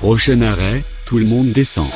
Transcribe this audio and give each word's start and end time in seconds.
Prochain 0.00 0.42
arrêt, 0.42 0.84
tout 1.06 1.18
le 1.18 1.24
monde 1.24 1.50
descend. 1.50 1.88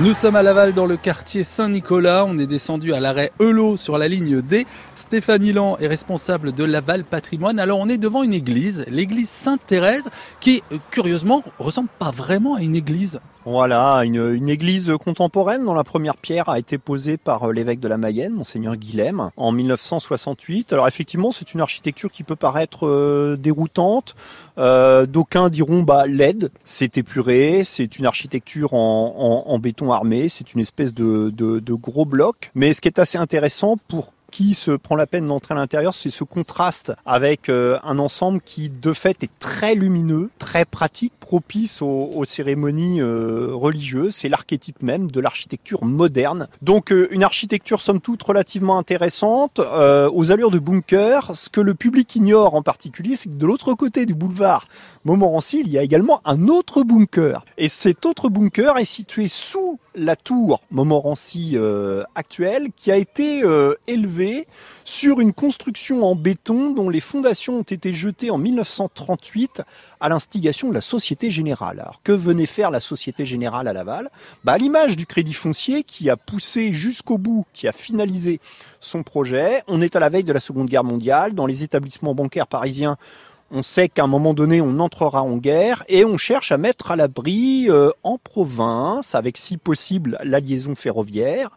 Nous 0.00 0.12
sommes 0.12 0.34
à 0.34 0.42
Laval 0.42 0.72
dans 0.72 0.86
le 0.86 0.96
quartier 0.96 1.44
Saint-Nicolas. 1.44 2.24
On 2.26 2.36
est 2.38 2.48
descendu 2.48 2.92
à 2.92 2.98
l'arrêt 2.98 3.30
Eulot 3.40 3.76
sur 3.76 3.98
la 3.98 4.08
ligne 4.08 4.42
D. 4.42 4.66
Stéphanie 4.96 5.52
Lan 5.52 5.76
est 5.78 5.86
responsable 5.86 6.50
de 6.50 6.64
Laval 6.64 7.04
Patrimoine. 7.04 7.60
Alors 7.60 7.78
on 7.78 7.88
est 7.88 7.98
devant 7.98 8.24
une 8.24 8.34
église, 8.34 8.84
l'église 8.88 9.28
Sainte-Thérèse, 9.28 10.10
qui 10.40 10.64
euh, 10.72 10.78
curieusement 10.90 11.44
ressemble 11.60 11.88
pas 12.00 12.10
vraiment 12.10 12.56
à 12.56 12.60
une 12.60 12.74
église. 12.74 13.20
Voilà, 13.46 14.04
une, 14.04 14.48
église 14.48 14.90
contemporaine 14.98 15.66
dont 15.66 15.74
la 15.74 15.84
première 15.84 16.16
pierre 16.16 16.48
a 16.48 16.58
été 16.58 16.78
posée 16.78 17.18
par 17.18 17.44
euh, 17.44 17.52
l'évêque 17.52 17.78
de 17.78 17.88
la 17.88 17.98
Mayenne, 17.98 18.32
monseigneur 18.32 18.74
Guilhem, 18.76 19.30
en 19.36 19.52
1968. 19.52 20.72
Alors 20.72 20.88
effectivement, 20.88 21.30
c'est 21.30 21.52
une 21.52 21.60
architecture 21.60 22.10
qui 22.10 22.22
peut 22.22 22.36
paraître 22.36 22.86
euh, 22.86 23.36
déroutante. 23.36 24.14
Euh, 24.56 25.04
D'aucuns 25.04 25.50
diront 25.50 25.82
bah 25.82 26.06
LED, 26.06 26.50
c'est 26.64 26.96
épuré, 26.96 27.64
c'est 27.64 27.98
une 27.98 28.06
architecture 28.06 28.72
en, 28.72 29.58
béton 29.58 29.92
armé, 29.92 30.30
c'est 30.30 30.54
une 30.54 30.60
espèce 30.60 30.94
de 30.94 31.74
gros 31.74 32.06
bloc. 32.06 32.50
Mais 32.54 32.72
ce 32.72 32.80
qui 32.80 32.88
est 32.88 32.98
assez 32.98 33.18
intéressant 33.18 33.76
pour 33.88 34.13
qui 34.34 34.54
se 34.54 34.72
prend 34.72 34.96
la 34.96 35.06
peine 35.06 35.28
d'entrer 35.28 35.54
à 35.54 35.56
l'intérieur, 35.56 35.94
c'est 35.94 36.10
ce 36.10 36.24
contraste 36.24 36.92
avec 37.06 37.48
euh, 37.48 37.78
un 37.84 38.00
ensemble 38.00 38.40
qui 38.40 38.68
de 38.68 38.92
fait 38.92 39.22
est 39.22 39.30
très 39.38 39.76
lumineux, 39.76 40.28
très 40.40 40.64
pratique, 40.64 41.12
propice 41.20 41.82
aux, 41.82 42.24
cérémonies 42.24 43.00
euh, 43.00 43.50
religieuses. 43.52 44.16
C'est 44.16 44.28
l'archétype 44.28 44.82
même 44.82 45.08
de 45.08 45.20
l'architecture 45.20 45.84
moderne. 45.84 46.48
Donc 46.62 46.90
euh, 46.90 47.06
une 47.12 47.22
architecture 47.22 47.80
somme 47.80 48.00
toute 48.00 48.24
relativement 48.24 48.76
intéressante, 48.76 49.60
aux 49.60 50.32
allures 50.32 50.50
de 50.50 50.58
bunker. 50.58 51.30
Ce 51.36 51.48
que 51.48 51.60
le 51.60 51.74
public 51.74 52.16
ignore 52.16 52.56
en 52.56 52.62
particulier, 52.62 53.14
c'est 53.14 53.28
que 53.28 53.36
de 53.36 53.46
l'autre 53.46 53.74
côté 53.74 54.04
du 54.04 54.14
boulevard 54.14 54.66
Montmorency, 55.04 55.60
il 55.64 55.70
y 55.70 55.78
a 55.78 55.82
également 55.82 56.20
un 56.24 56.48
autre 56.48 56.82
bunker. 56.82 57.44
Et 57.56 57.68
cet 57.68 58.04
autre 58.04 58.28
bunker 58.28 58.78
est 58.78 58.84
situé 58.84 59.28
sous 59.28 59.78
la 59.94 60.16
tour 60.16 60.62
Montmorency 60.72 61.56
actuelle, 62.16 62.70
qui 62.76 62.90
a 62.90 62.96
été 62.96 63.44
élevée 63.86 64.23
sur 64.84 65.20
une 65.20 65.32
construction 65.32 66.04
en 66.04 66.14
béton 66.14 66.70
dont 66.70 66.88
les 66.88 67.00
fondations 67.00 67.58
ont 67.58 67.62
été 67.62 67.92
jetées 67.92 68.30
en 68.30 68.38
1938 68.38 69.62
à 70.00 70.08
l'instigation 70.08 70.68
de 70.68 70.74
la 70.74 70.80
Société 70.80 71.30
Générale. 71.30 71.80
Alors 71.80 72.00
que 72.02 72.12
venait 72.12 72.46
faire 72.46 72.70
la 72.70 72.80
Société 72.80 73.24
Générale 73.24 73.68
à 73.68 73.72
Laval? 73.72 74.10
Bah, 74.44 74.52
À 74.52 74.58
l'image 74.58 74.96
du 74.96 75.06
Crédit 75.06 75.32
Foncier 75.32 75.82
qui 75.82 76.10
a 76.10 76.16
poussé 76.16 76.72
jusqu'au 76.72 77.18
bout, 77.18 77.46
qui 77.52 77.68
a 77.68 77.72
finalisé 77.72 78.40
son 78.80 79.02
projet. 79.02 79.62
On 79.66 79.80
est 79.80 79.96
à 79.96 80.00
la 80.00 80.08
veille 80.08 80.24
de 80.24 80.32
la 80.32 80.40
Seconde 80.40 80.68
Guerre 80.68 80.84
mondiale. 80.84 81.34
Dans 81.34 81.46
les 81.46 81.62
établissements 81.62 82.14
bancaires 82.14 82.46
parisiens, 82.46 82.96
on 83.54 83.62
sait 83.62 83.88
qu'à 83.88 84.02
un 84.02 84.08
moment 84.08 84.34
donné, 84.34 84.60
on 84.60 84.80
entrera 84.80 85.22
en 85.22 85.36
guerre 85.36 85.84
et 85.88 86.04
on 86.04 86.18
cherche 86.18 86.50
à 86.50 86.58
mettre 86.58 86.90
à 86.90 86.96
l'abri 86.96 87.66
euh, 87.68 87.90
en 88.02 88.18
province, 88.18 89.14
avec 89.14 89.38
si 89.38 89.58
possible 89.58 90.18
la 90.24 90.40
liaison 90.40 90.74
ferroviaire, 90.74 91.50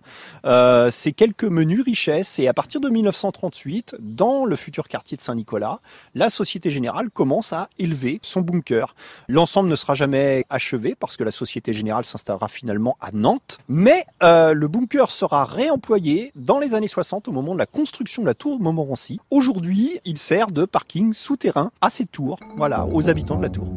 euh, 0.46 0.92
ces 0.92 1.12
quelques 1.12 1.44
menus 1.44 1.82
richesses. 1.82 2.38
Et 2.38 2.48
à 2.48 2.54
partir 2.54 2.82
de 2.82 2.90
1938, 2.90 3.96
dans 4.00 4.46
le 4.46 4.56
futur 4.56 4.88
quartier 4.88 5.18
de 5.18 5.24
Saint-Nicolas, 5.24 5.80
la 6.14 6.30
Société 6.30 6.70
Générale 6.70 7.10
commence 7.10 7.52
à 7.52 7.68
élever 7.80 8.20
son 8.22 8.42
bunker. 8.42 8.94
L'ensemble 9.28 9.68
ne 9.68 9.76
sera 9.76 9.96
jamais 9.96 10.46
achevé 10.52 10.96
parce 11.00 11.18
que 11.18 11.24
la 11.24 11.32
Société 11.32 11.74
Générale 11.74 12.06
s'installera 12.06 12.48
finalement 12.48 12.96
à 13.02 13.10
Nantes, 13.12 13.58
mais 13.70 14.06
euh, 14.22 14.54
le 14.54 14.68
bunker 14.68 15.10
sera 15.10 15.46
réemployé 15.46 16.32
dans 16.36 16.60
les 16.60 16.76
années 16.76 16.88
60 16.88 17.28
au 17.28 17.32
moment 17.32 17.54
de 17.56 17.60
la 17.60 17.66
construction 17.66 18.22
de 18.22 18.28
la 18.28 18.36
tour 18.36 18.60
de 18.60 18.64
Montmorency. 18.64 19.20
Aujourd'hui, 19.32 20.00
il 20.06 20.20
sert 20.20 20.52
de 20.52 20.64
parking 20.64 21.14
souterrain 21.14 21.72
ces 21.90 22.06
tours, 22.06 22.40
voilà, 22.56 22.86
aux 22.86 23.10
habitants 23.10 23.38
de 23.38 23.44
la 23.44 23.50
tour. 23.50 23.68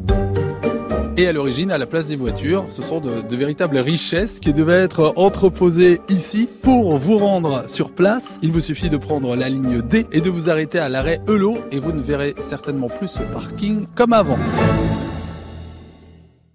Et 1.17 1.27
à 1.27 1.33
l'origine, 1.33 1.71
à 1.71 1.77
la 1.77 1.87
place 1.87 2.07
des 2.07 2.17
voitures, 2.17 2.65
ce 2.71 2.81
sont 2.81 3.01
de, 3.01 3.21
de, 3.21 3.37
véritables 3.37 3.77
richesses 3.77 4.41
qui 4.41 4.55
devaient 4.55 4.81
être 4.81 5.13
entreposées 5.17 6.01
ici. 6.09 6.49
Pour 6.63 6.97
vous 6.97 7.19
rendre 7.19 7.69
sur 7.69 7.91
place, 7.91 8.39
il 8.43 8.53
vous 8.53 8.61
suffit 8.61 8.89
de 8.89 8.97
prendre 8.97 9.37
la 9.37 9.51
ligne 9.51 9.83
D 9.83 10.07
et 10.13 10.23
de 10.23 10.31
vous 10.31 10.49
arrêter 10.49 10.79
à 10.79 10.89
l'arrêt 10.89 11.21
Eulot 11.29 11.59
et 11.73 11.79
vous 11.79 11.93
ne 11.93 12.01
verrez 12.01 12.35
certainement 12.39 12.89
plus 12.89 13.09
ce 13.09 13.23
parking 13.23 13.87
comme 13.95 14.15
avant. 14.15 14.39